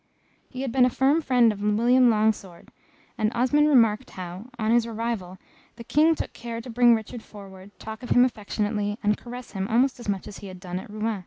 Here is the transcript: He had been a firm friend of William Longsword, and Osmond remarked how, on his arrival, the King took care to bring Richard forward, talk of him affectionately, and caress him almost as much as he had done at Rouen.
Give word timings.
He 0.49 0.63
had 0.63 0.71
been 0.71 0.83
a 0.83 0.89
firm 0.89 1.21
friend 1.21 1.51
of 1.53 1.61
William 1.61 2.09
Longsword, 2.09 2.71
and 3.19 3.31
Osmond 3.35 3.67
remarked 3.67 4.09
how, 4.09 4.49
on 4.57 4.71
his 4.71 4.87
arrival, 4.87 5.37
the 5.75 5.83
King 5.83 6.15
took 6.15 6.33
care 6.33 6.59
to 6.59 6.71
bring 6.71 6.95
Richard 6.95 7.21
forward, 7.21 7.69
talk 7.77 8.01
of 8.01 8.09
him 8.09 8.25
affectionately, 8.25 8.97
and 9.03 9.15
caress 9.15 9.51
him 9.51 9.67
almost 9.67 9.99
as 9.99 10.09
much 10.09 10.27
as 10.27 10.39
he 10.39 10.47
had 10.47 10.59
done 10.59 10.79
at 10.79 10.89
Rouen. 10.89 11.19